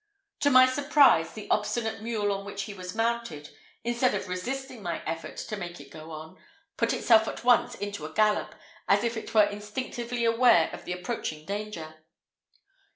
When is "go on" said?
5.91-6.37